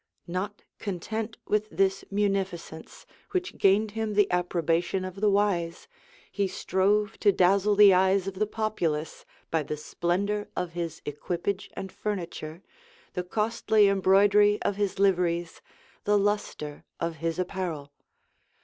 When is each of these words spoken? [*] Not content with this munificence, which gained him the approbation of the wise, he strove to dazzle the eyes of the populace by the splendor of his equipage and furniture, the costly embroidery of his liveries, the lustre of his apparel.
[*] 0.21 0.25
Not 0.27 0.63
content 0.79 1.37
with 1.45 1.69
this 1.69 2.03
munificence, 2.09 3.05
which 3.33 3.59
gained 3.59 3.91
him 3.91 4.15
the 4.15 4.31
approbation 4.31 5.05
of 5.05 5.21
the 5.21 5.29
wise, 5.29 5.87
he 6.31 6.47
strove 6.47 7.19
to 7.19 7.31
dazzle 7.31 7.75
the 7.75 7.93
eyes 7.93 8.25
of 8.25 8.33
the 8.33 8.47
populace 8.47 9.25
by 9.51 9.61
the 9.61 9.77
splendor 9.77 10.49
of 10.55 10.71
his 10.73 11.03
equipage 11.05 11.69
and 11.75 11.91
furniture, 11.91 12.63
the 13.13 13.21
costly 13.23 13.87
embroidery 13.87 14.59
of 14.63 14.75
his 14.75 14.97
liveries, 14.97 15.61
the 16.05 16.17
lustre 16.17 16.83
of 16.99 17.17
his 17.17 17.37
apparel. 17.37 17.93